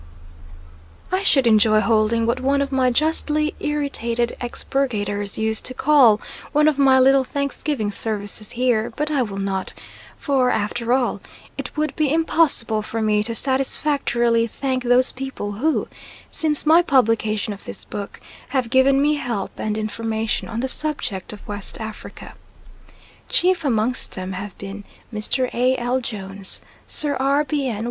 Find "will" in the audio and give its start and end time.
9.21-9.37